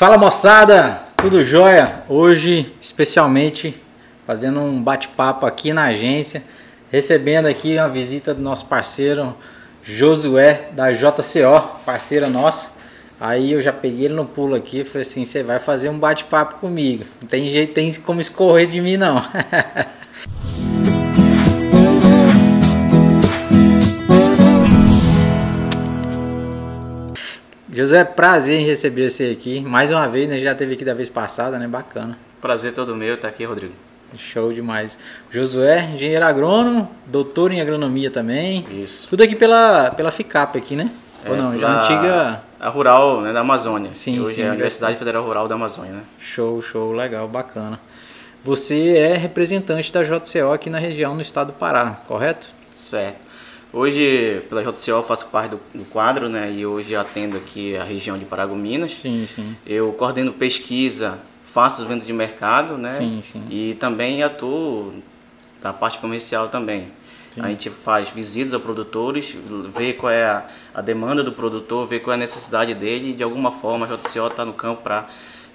[0.00, 2.04] Fala moçada, tudo jóia?
[2.08, 3.78] Hoje, especialmente,
[4.26, 6.42] fazendo um bate-papo aqui na agência,
[6.90, 9.36] recebendo aqui uma visita do nosso parceiro
[9.82, 12.70] Josué da JCO, parceira nossa.
[13.20, 15.98] Aí eu já peguei ele no pulo aqui e falei assim: você vai fazer um
[15.98, 17.04] bate-papo comigo.
[17.20, 19.22] Não tem jeito, tem como escorrer de mim não.
[27.80, 29.60] José, prazer em receber você aqui.
[29.60, 30.38] Mais uma vez, né?
[30.38, 31.66] Já teve aqui da vez passada, né?
[31.66, 32.18] Bacana.
[32.38, 33.72] Prazer todo meu estar aqui, Rodrigo.
[34.18, 34.98] Show demais.
[35.30, 38.66] Josué, engenheiro agrônomo, doutor em agronomia também.
[38.70, 39.08] Isso.
[39.08, 40.90] Tudo aqui pela, pela FICAP aqui, né?
[41.24, 41.58] É, Ou não?
[41.58, 42.42] Já pela- antiga.
[42.60, 43.92] A Rural né, da Amazônia.
[43.94, 46.02] Sim, Hoje sim, é a Universidade Federal Rural da Amazônia, né?
[46.18, 47.80] Show, show, legal, bacana.
[48.44, 52.50] Você é representante da JCO aqui na região, no estado do Pará, correto?
[52.74, 53.29] Certo.
[53.72, 56.52] Hoje, pela JCO, eu faço parte do, do quadro, né?
[56.52, 58.92] E hoje atendo aqui a região de Paragominas.
[58.92, 59.56] Sim, sim.
[59.64, 62.90] Eu coordeno pesquisa, faço as vendas de mercado, né?
[62.90, 63.44] Sim, sim.
[63.48, 64.92] E também atuo
[65.62, 66.88] na parte comercial também.
[67.30, 67.42] Sim.
[67.42, 69.36] A gente faz visitas a produtores,
[69.76, 73.12] vê qual é a, a demanda do produtor, vê qual é a necessidade dele e
[73.12, 75.06] de alguma forma a JCO está no campo para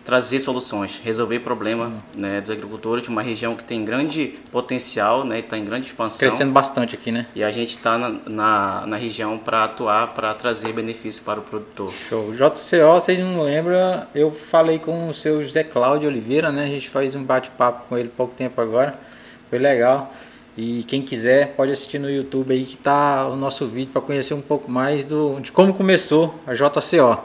[0.06, 5.40] trazer soluções, resolver problema né, dos agricultores de uma região que tem grande potencial, né,
[5.40, 6.30] está em grande expansão.
[6.30, 7.26] Crescendo bastante aqui, né?
[7.36, 11.44] E a gente está na, na, na região para atuar, para trazer benefício para o
[11.44, 11.92] produtor.
[12.08, 12.32] Show.
[12.34, 16.66] JCO, vocês não lembram, eu falei com o seu José Cláudio Oliveira, né?
[16.66, 19.00] A gente faz um bate-papo com ele pouco tempo agora.
[19.50, 20.14] Foi legal.
[20.56, 24.36] E quem quiser pode assistir no YouTube aí que tá o nosso vídeo para conhecer
[24.36, 27.20] um pouco mais do, de como começou a JCO.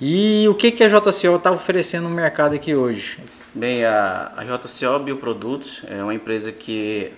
[0.00, 3.18] E o que, que a JCO está oferecendo no mercado aqui hoje?
[3.54, 7.12] Bem, a, a JCO Bioprodutos é uma empresa que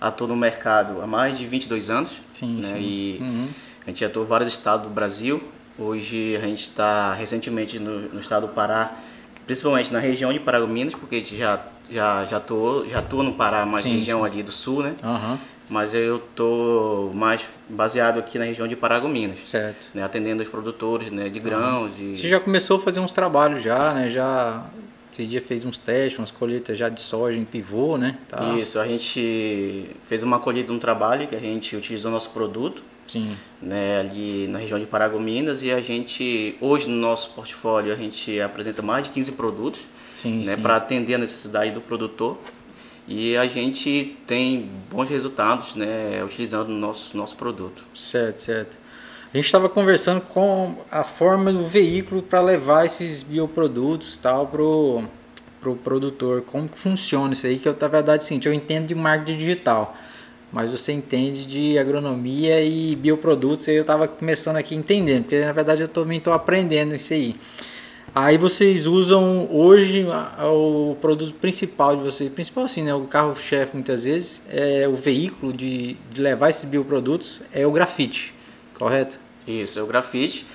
[0.00, 2.20] atua no mercado há mais de 22 anos.
[2.32, 2.62] Sim, né?
[2.62, 2.78] sim.
[2.78, 3.48] E Uhum.
[3.86, 5.42] a gente atua em vários estados do Brasil.
[5.78, 8.92] Hoje a gente está recentemente no, no estado do Pará,
[9.46, 13.32] principalmente na região de Paragominas, porque a gente já, já, já, atuou, já atua no
[13.34, 14.26] Pará, mas Sim, região sim.
[14.26, 14.94] ali do sul, né?
[15.02, 15.38] Aham,
[15.68, 19.88] Mas eu tô mais baseado aqui na região de Paragominas, certo.
[19.92, 20.02] né?
[20.02, 21.28] atendendo os produtores né?
[21.28, 21.92] de grãos.
[21.98, 22.16] E...
[22.16, 24.08] Você já começou a fazer uns trabalhos já, né?
[24.08, 24.64] Já
[25.12, 28.18] esse dia fez uns testes, umas colheitas já de soja em pivô, né?
[28.28, 28.54] Tá.
[28.58, 32.82] Isso, a gente fez uma colheita de um trabalho que a gente utilizou nosso produto,
[33.08, 33.36] Sim.
[33.62, 38.40] né, ali na região de Paragominas e a gente, hoje no nosso portfólio, a gente
[38.40, 39.80] apresenta mais de 15 produtos,
[40.14, 42.36] Sim, né, para atender a necessidade do produtor
[43.08, 47.84] e a gente tem bons resultados, né, utilizando o nosso, nosso produto.
[47.94, 48.78] Certo, certo.
[49.32, 55.04] A gente estava conversando com a forma do veículo para levar esses bioprodutos tal pro
[55.60, 56.42] pro produtor.
[56.42, 57.58] Como que funciona isso aí?
[57.58, 59.96] Que eu, na verdade, sim, eu entendo de marketing digital,
[60.52, 63.68] mas você entende de agronomia e bioprodutos.
[63.68, 67.34] Aí eu estava começando aqui entendendo, porque na verdade eu também estou aprendendo isso aí.
[68.18, 70.06] Aí vocês usam hoje
[70.42, 72.94] o produto principal de vocês, principal assim, né?
[72.94, 78.32] O carro-chefe muitas vezes é o veículo de, de levar esses bioprodutos é o grafite,
[78.72, 79.18] correto?
[79.46, 80.46] Isso, é o grafite.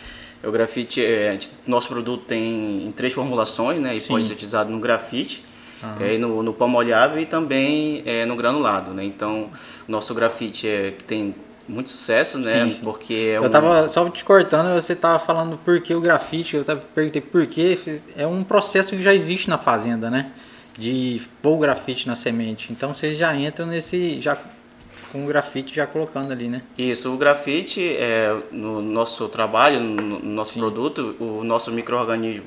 [0.43, 4.13] O grafite, é, nosso produto tem em três formulações, né, e Sim.
[4.13, 5.45] pode ser utilizado no grafite,
[5.83, 6.03] Aham.
[6.03, 9.03] é, no, no pó molhável e também é, no granulado, né.
[9.03, 9.51] Então,
[9.87, 11.35] nosso grafite é, que tem
[11.67, 12.83] muito sucesso, né, Sim, sim.
[12.83, 16.55] porque é Eu um- tava só te cortando, você tava falando por que o grafite,
[16.55, 17.77] eu tava perguntei por quê,
[18.15, 20.31] é um processo que já existe na fazenda, né?
[20.77, 22.71] De pôr o grafite na semente.
[22.71, 24.37] Então vocês já entram nesse já
[25.11, 26.61] com o grafite já colocando ali, né?
[26.77, 30.59] Isso, o grafite, é, no nosso trabalho, no no nosso Sim.
[30.61, 32.45] produto, o nosso microorganismo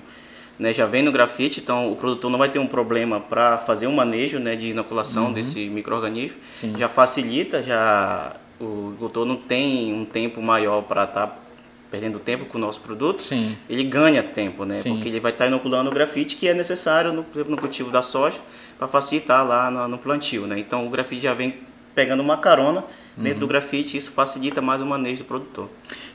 [0.59, 3.87] né, já vem no grafite, então o produtor não vai ter um problema para fazer
[3.89, 6.37] um manejo né, de inoculação desse microorganismo.
[6.63, 6.79] Uhum.
[6.79, 11.45] Já facilita, já o agricultor não tem um tempo maior para estar
[11.91, 13.23] perdendo tempo com o nosso produto.
[13.23, 13.57] Sim.
[13.69, 14.77] Ele ganha tempo, né?
[14.77, 14.95] Sim.
[14.95, 18.39] Porque ele vai estar inoculando o grafite que é necessário no, no cultivo da soja
[18.77, 20.59] para facilitar lá no, no plantio, né?
[20.59, 21.55] Então o grafite já vem
[21.95, 22.85] pegando uma carona
[23.17, 23.41] dentro Uhum.
[23.41, 25.69] do grafite isso facilita mais o manejo do produtor.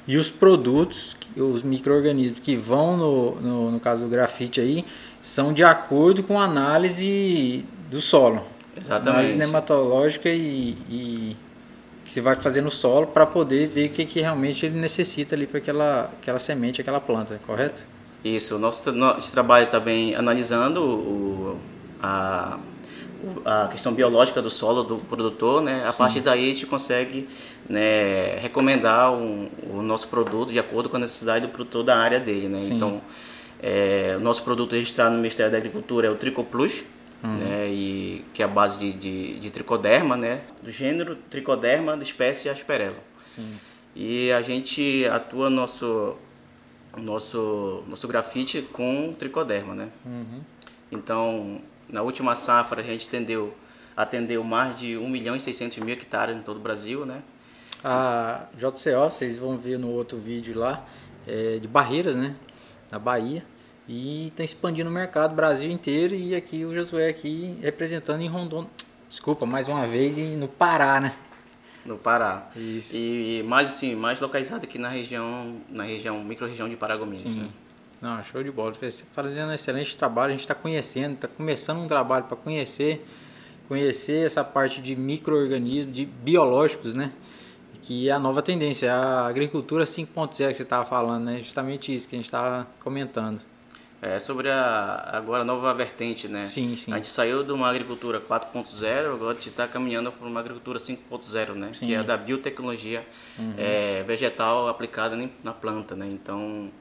[0.06, 4.84] E os produtos, os micro-organismos que vão no, no, no caso do grafite aí,
[5.22, 8.44] são de acordo com a análise do solo.
[8.76, 9.09] Exatamente.
[9.09, 11.38] Análise nematológica e, e
[12.09, 15.35] que você vai fazer no solo para poder ver o que, que realmente ele necessita
[15.35, 17.85] ali para aquela, aquela semente, aquela planta, correto?
[18.23, 21.59] Isso, o nosso, nosso trabalho também analisando o,
[22.02, 22.58] a,
[23.46, 25.84] a questão biológica do solo do produtor, né?
[25.85, 25.97] A Sim.
[26.00, 27.29] partir daí a gente consegue
[27.70, 32.20] né, recomendar um- o nosso produto de acordo com a necessidade do produtor da área
[32.20, 32.58] dele, né?
[32.59, 32.73] Sim.
[32.73, 33.02] Então,
[33.61, 36.82] é, o nosso produto registrado no Ministério da Agricultura é o Tricoplus,
[37.24, 37.38] Uhum.
[37.38, 37.68] né?
[37.70, 40.42] E, que é a base de, de, de tricoderma, né?
[40.62, 43.04] Do gênero tricoderma da espécie Asperella.
[43.26, 43.58] Sim.
[43.96, 46.16] E a gente atua nosso
[46.98, 49.90] nosso, nosso grafite com tricoderma, né?
[50.06, 50.42] Uhum.
[50.92, 53.54] Então, na última safra a gente atendeu,
[53.96, 57.22] atendeu mais de 1 milhão e 600 mil hectares em todo o Brasil, né?
[57.84, 60.86] A JCO, vocês vão ver no outro vídeo lá,
[61.28, 62.36] é de Barreiras, né?
[62.92, 63.44] Na Bahia.
[63.91, 68.70] E está expandindo o mercado Brasil inteiro e aqui o Josué aqui representando em Rondônia.
[69.09, 71.16] Desculpa, mais uma vez no Pará, né?
[71.84, 72.52] No Pará.
[72.56, 72.96] Isso.
[72.96, 77.40] E, e mais assim, mais localizado aqui na região, na região, micro-região de Paragominas, Sim.
[77.40, 77.50] né?
[78.00, 78.76] Não, show de bola.
[78.80, 83.03] Você fazendo um excelente trabalho, a gente está conhecendo, está começando um trabalho para conhecer,
[83.68, 87.12] conhecer essa parte de micro-organismos, de biológicos, né?
[87.82, 91.40] Que é a nova tendência, a agricultura 5.0 que você estava falando, né?
[91.40, 93.48] Justamente isso que a gente estava comentando.
[94.01, 96.46] É sobre a agora a nova vertente, né?
[96.46, 96.93] Sim, sim.
[96.93, 100.79] A gente saiu de uma agricultura 4.0, agora a gente está caminhando para uma agricultura
[100.79, 101.72] 5.0, né?
[101.73, 101.85] Sim.
[101.85, 103.05] Que é da biotecnologia
[103.57, 106.07] é, vegetal aplicada na planta, né?
[106.09, 106.72] Então,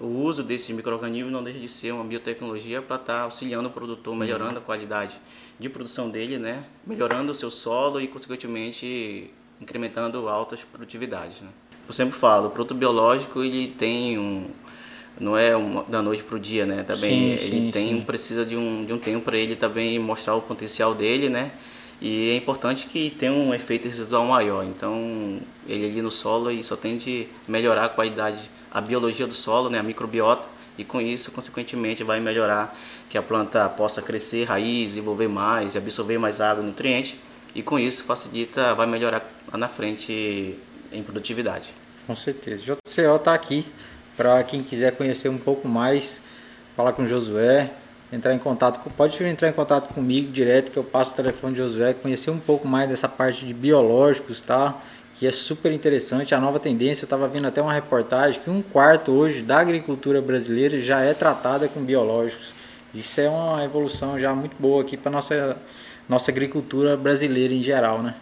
[0.00, 4.14] o uso desses micro-organismos não deixa de ser uma biotecnologia para estar auxiliando o produtor,
[4.14, 5.20] melhorando a qualidade
[5.58, 6.64] de produção dele, né?
[6.86, 9.30] Melhorando o seu solo e, consequentemente,
[9.60, 11.48] incrementando altas produtividades, né?
[11.88, 14.48] Eu sempre falo, o produto biológico, ele tem um
[15.20, 16.82] não é uma, da noite para o dia, né?
[16.82, 18.00] Também Sim, ele sim, tem sim.
[18.00, 21.52] precisa de um, de um tempo para ele também mostrar o potencial dele, né?
[22.00, 24.64] E é importante que tenha um efeito residual maior.
[24.64, 25.38] Então,
[25.68, 29.68] ele ali no solo e só tende a melhorar a qualidade, a biologia do solo,
[29.68, 29.78] né?
[29.78, 30.48] A microbiota.
[30.78, 32.74] E com isso, consequentemente, vai melhorar
[33.10, 37.18] que a planta possa crescer, raiz, desenvolver mais, absorver mais água nutrientes.
[37.54, 40.56] E com isso, facilita, vai melhorar lá na frente
[40.90, 41.74] em produtividade.
[42.06, 42.64] Com certeza.
[42.64, 43.66] JCO está aqui
[44.20, 46.20] para quem quiser conhecer um pouco mais,
[46.76, 47.70] falar com o Josué,
[48.12, 51.54] entrar em contato, com, pode entrar em contato comigo direto que eu passo o telefone
[51.54, 54.78] de Josué, conhecer um pouco mais dessa parte de biológicos, tá?
[55.14, 58.60] Que é super interessante, a nova tendência, eu estava vendo até uma reportagem que um
[58.60, 62.48] quarto hoje da agricultura brasileira já é tratada com biológicos.
[62.94, 65.56] Isso é uma evolução já muito boa aqui para nossa
[66.06, 68.14] nossa agricultura brasileira em geral, né?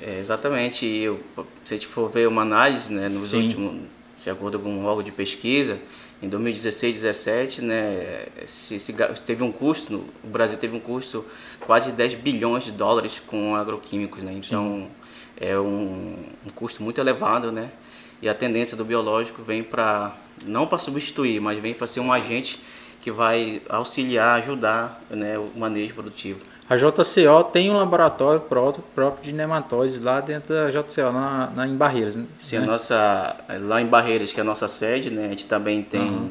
[0.00, 0.86] É, exatamente.
[0.86, 1.18] Eu,
[1.64, 3.42] se a gente for ver uma análise, né, nos Sim.
[3.42, 3.82] últimos,
[4.24, 5.78] de acordo com um órgão de pesquisa,
[6.22, 8.94] em 2016, 2017, né, se, se
[9.26, 11.24] teve um custo, o Brasil teve um custo
[11.60, 14.32] quase de 10 bilhões de dólares com agroquímicos, né?
[14.32, 14.88] Então
[15.36, 16.16] é um,
[16.46, 17.72] um custo muito elevado, né?
[18.20, 22.12] E a tendência do biológico vem para não para substituir, mas vem para ser um
[22.12, 22.60] agente
[23.00, 26.51] que vai auxiliar, ajudar, né, o manejo produtivo.
[26.72, 31.68] A JCO tem um laboratório próprio, próprio de nematóides lá dentro da JCO, na, na,
[31.68, 32.16] em Barreiras.
[32.16, 32.24] né?
[32.38, 35.26] Sim, a nossa, lá em Barreiras, que é a nossa sede, né?
[35.26, 36.30] A gente também tem Uhum.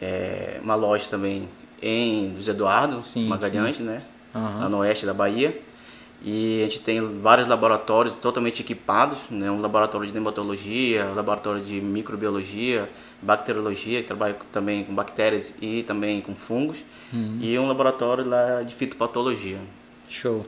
[0.00, 1.48] é, uma loja também
[1.82, 4.02] em José Eduardo Sim, Magalhães, né?
[4.32, 4.60] Aham.
[4.60, 5.60] Lá no oeste da Bahia.
[6.26, 9.50] E a gente tem vários laboratórios totalmente equipados, né?
[9.50, 12.88] Um laboratório de nematologia, um laboratório de microbiologia,
[13.20, 16.78] bacteriologia, que trabalha também com bactérias e também com fungos,
[17.12, 17.38] Uhum.
[17.42, 19.58] e um laboratório lá de fitopatologia.
[20.08, 20.46] Show.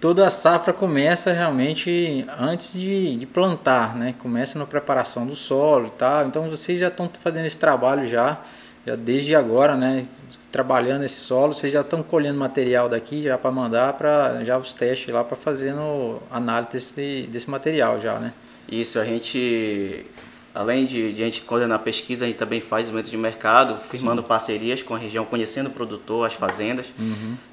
[0.00, 4.14] Toda a safra começa realmente antes de, de plantar, né?
[4.18, 6.26] Começa na preparação do solo e tal.
[6.26, 8.38] Então vocês já estão fazendo esse trabalho já,
[8.86, 10.06] já desde agora, né?
[10.52, 14.72] Trabalhando esse solo, vocês já estão colhendo material daqui já para mandar para já os
[14.72, 18.32] testes lá para fazendo análise desse, desse material já, né?
[18.68, 20.06] Isso, a gente,
[20.54, 23.76] além de, de a gente coordenar a pesquisa, a gente também faz desenvolvimento de mercado,
[23.76, 26.86] firmando parcerias com a região, conhecendo o produtor, as fazendas,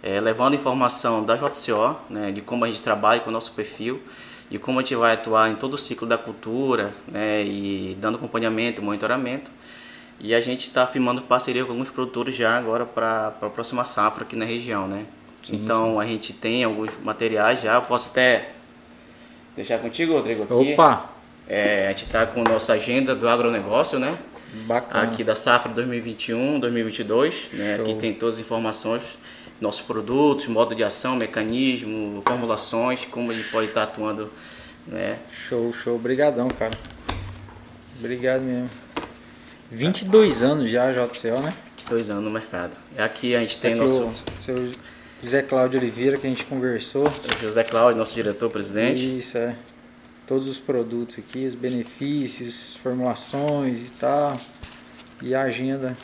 [0.01, 4.01] eh, levando informação da JCO, né, de como a gente trabalha com o nosso perfil
[4.49, 8.15] e como a gente vai atuar em todo o ciclo da cultura, né, e dando
[8.15, 9.51] acompanhamento, monitoramento.
[10.19, 14.23] E a gente está firmando parceria com alguns produtores já agora para a próxima safra
[14.23, 15.05] aqui na região, né?
[15.51, 18.51] então a gente tem alguns materiais já, posso até
[19.57, 20.73] deixar contigo, Rodrigo, aqui.
[20.73, 21.09] Opa,
[21.45, 24.17] É, a gente está com nossa agenda do agronegócio, né?
[24.53, 25.03] bacana.
[25.03, 27.77] Aqui da safra 2021, 2022, né?
[27.77, 27.85] Show.
[27.85, 29.01] Aqui tem todas as informações,
[29.59, 34.31] nossos produtos, modo de ação, mecanismo, formulações, como ele pode estar atuando,
[34.87, 35.19] né?
[35.47, 35.95] Show, show.
[35.95, 36.77] Obrigadão, cara.
[37.99, 38.69] Obrigado mesmo.
[39.71, 41.53] 22 anos já, JCO, né?
[41.77, 42.77] De dois anos no mercado.
[42.97, 44.71] Aqui a gente tem Aqui nosso o seu
[45.23, 47.11] José Cláudio Oliveira, que a gente conversou.
[47.41, 49.19] José Cláudio, nosso diretor-presidente.
[49.19, 49.55] Isso, é.
[50.27, 54.37] Todos os produtos aqui, os benefícios, formulações e tal.
[55.21, 55.97] E a agenda.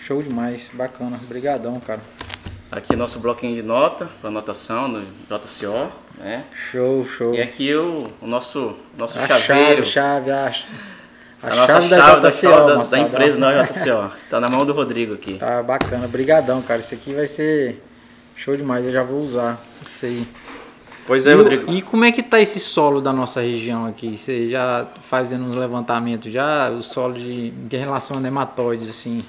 [0.00, 1.20] Show demais, bacana.
[1.24, 2.00] Obrigadão, cara.
[2.70, 6.44] Aqui nosso bloquinho de nota, para anotação do JCO, né?
[6.70, 7.32] Show, show.
[7.32, 9.84] E aqui o, o nosso, nosso a chaveiro.
[9.84, 10.52] chave, chave, a,
[11.42, 14.12] a, A, nossa chave, da, JCO, da, da empresa da JCO.
[14.30, 15.34] Tá na mão do Rodrigo aqui.
[15.34, 16.80] Tá bacana, brigadão, cara.
[16.80, 17.82] Isso aqui vai ser
[18.34, 18.84] show demais.
[18.84, 19.60] Eu já vou usar
[19.94, 20.26] isso aí.
[21.06, 21.70] Pois é, e, Rodrigo.
[21.72, 24.18] E como é que tá esse solo da nossa região aqui?
[24.18, 29.24] Você já fazendo uns levantamentos já, o solo de, de relação a nematóides, assim?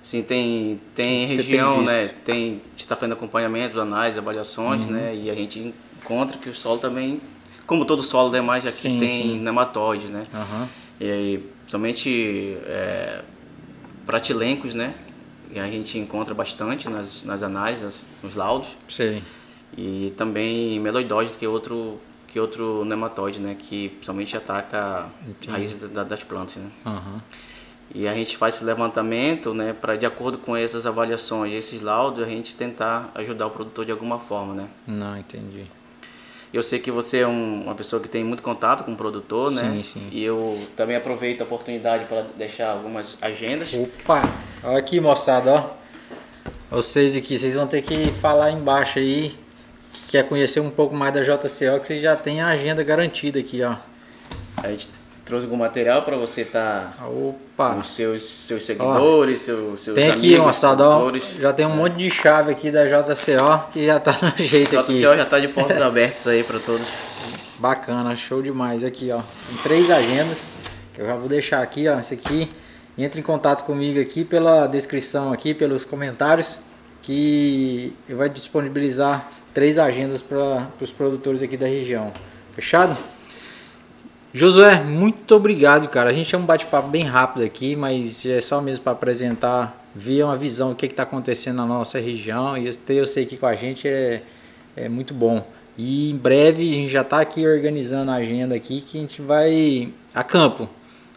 [0.00, 2.10] Sim, tem, tem Você região, tem né?
[2.24, 4.92] Tem, a gente está fazendo acompanhamento, análise, avaliações, Uhum.
[4.92, 5.14] né?
[5.14, 7.20] E a gente encontra que o solo também,
[7.66, 9.38] como todo solo demais aqui Sim, tem sim.
[9.40, 10.22] nematóide, né?
[10.32, 10.68] Aham.
[11.00, 13.22] E aí, somente é,
[14.06, 14.94] pratilencos, né?
[15.50, 18.68] E a gente encontra bastante nas, nas análises, nos laudos.
[18.88, 19.22] Sei.
[19.76, 23.56] E também meloidóides, que é outro, que é outro nematóide, né?
[23.58, 25.50] Que somente ataca Entendi.
[25.50, 26.70] raízes da- das plantas, né?
[26.86, 27.22] Aham.
[27.94, 32.24] E a gente faz esse levantamento, né, para de acordo com essas avaliações, esses laudos,
[32.24, 34.68] a gente tentar ajudar o produtor de alguma forma, né?
[34.86, 35.66] Não, entendi.
[36.54, 39.50] Eu sei que você é um- uma pessoa que tem muito contato com o produtor,
[39.50, 39.72] né?
[39.72, 40.08] Sim, sim.
[40.12, 43.74] E eu também aproveito a oportunidade para deixar algumas agendas.
[43.74, 44.22] Opa!
[44.62, 45.70] Olha aqui, moçada, ó.
[46.70, 49.34] Vocês aqui, vocês vão ter que falar embaixo aí.
[49.92, 53.38] Que quer conhecer um pouco mais da JCO, que vocês já tem a agenda garantida
[53.40, 53.74] aqui, ó.
[54.62, 54.88] A gente
[55.24, 57.74] trouxe algum material para você estar Opa!
[57.74, 61.10] com os seus, seus seguidores, seus, seus Tem amigos, aqui, moçada, ó.
[61.40, 64.92] Já tem um monte de chave aqui da JCO que já tá no jeito aqui.
[64.92, 66.86] JCO já está de portas abertas aí para todos.
[67.58, 69.20] Bacana, show demais aqui, ó.
[69.48, 70.38] Tem três agendas
[70.92, 71.98] que eu já vou deixar aqui, ó.
[71.98, 72.50] Esse aqui,
[72.98, 76.58] entre em contato comigo aqui pela descrição aqui, pelos comentários,
[77.00, 82.12] que eu vou disponibilizar três agendas para os produtores aqui da região.
[82.54, 82.96] Fechado?
[84.36, 86.10] Josué, muito obrigado, cara.
[86.10, 90.24] A gente é um bate-papo bem rápido aqui, mas é só mesmo para apresentar, ver
[90.24, 93.54] uma visão do que está acontecendo na nossa região e ter sei que com a
[93.54, 94.22] gente é,
[94.76, 95.46] é muito bom.
[95.78, 99.22] E em breve a gente já está aqui organizando a agenda aqui que a gente
[99.22, 100.68] vai a campo.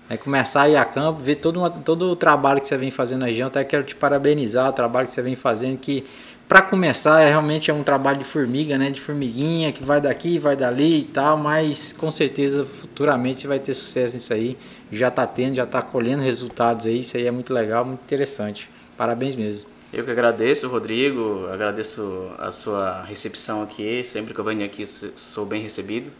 [0.08, 2.92] Vai começar a ir a campo, ver todo, uma- todo o trabalho que você vem
[2.92, 3.48] fazendo na região.
[3.48, 6.06] Até quero te parabenizar o trabalho que você vem fazendo, que
[6.48, 8.90] para começar é realmente é um trabalho de formiga, né?
[8.90, 13.74] De formiguinha, que vai daqui, vai dali e tal, mas com certeza futuramente vai ter
[13.74, 14.58] sucesso nisso aí.
[14.92, 17.00] Já está tendo, já está colhendo resultados aí.
[17.02, 18.70] Isso aí é muito legal, muito interessante.
[18.96, 19.68] Parabéns mesmo.
[19.92, 24.04] Eu que agradeço, Rodrigo, agradeço a sua recepção aqui.
[24.04, 26.12] Sempre que eu venho aqui, sou- bem recebido.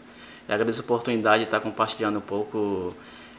[0.48, 2.94] Agradeço a oportunidade de estar compartilhando um pouco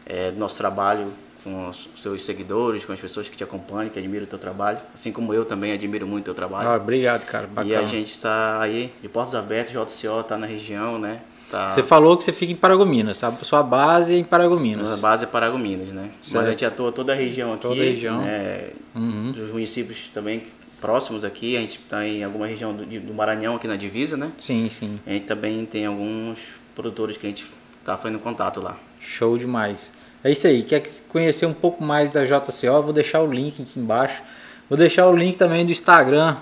[0.06, 1.08] eh, do nosso trabalho
[1.44, 4.80] com os seus seguidores, com as pessoas que te acompanham, que admiram o teu trabalho.
[4.94, 6.70] Assim como eu também admiro muito o teu trabalho.
[6.70, 7.46] Ah, obrigado, cara.
[7.46, 7.80] e Bacana.
[7.80, 11.22] a gente está aí de portas abertas, JCO está na região, né?
[11.50, 13.44] Tá Você falou que você fica em Paragominas, sabe?
[13.44, 15.00] Sua base é em na Paragominas.
[15.00, 16.12] base é Paragominas, né?
[16.20, 16.36] Certo.
[16.38, 17.62] Mas a gente atua toda a região aqui.
[17.64, 18.22] Toda a região.
[18.22, 18.70] né?
[18.96, 19.32] Uhum.
[19.32, 20.44] dos municípios também
[20.80, 21.58] próximos aqui.
[21.58, 24.32] A gente está em alguma região do, do Maranhão, aqui na divisa, né?
[24.38, 25.00] Sim, sim.
[25.08, 26.40] A gente também tem alguns
[26.76, 27.46] produtores que a gente
[27.80, 28.78] está fazendo contato lá.
[29.00, 29.92] Show demais.
[30.24, 30.64] É isso aí.
[30.64, 32.82] Quer conhecer um pouco mais da JCO?
[32.84, 34.22] Vou deixar o link aqui embaixo.
[34.70, 36.38] Vou deixar o link também do Instagram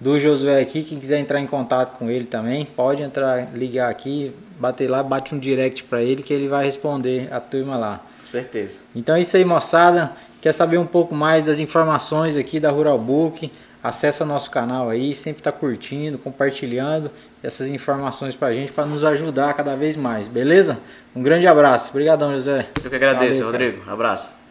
[0.00, 0.82] do Josué aqui.
[0.82, 5.34] Quem quiser entrar em contato com ele também, pode entrar, ligar aqui, bater lá, bate
[5.34, 8.00] um direct para ele que ele vai responder a turma lá.
[8.20, 8.80] Com certeza.
[8.94, 10.12] Então é isso aí, moçada.
[10.40, 13.50] Quer saber um pouco mais das informações aqui da Rural Book?
[13.84, 17.10] Acesse nosso canal aí, sempre está curtindo, compartilhando
[17.42, 20.78] essas informações pra gente para nos ajudar cada vez mais, beleza?
[21.14, 21.90] Um grande abraço.
[21.90, 22.66] Obrigadão, José.
[22.82, 23.64] Eu que agradeço, Valeu, cara.
[23.66, 23.90] Rodrigo.
[23.90, 24.43] Abraço.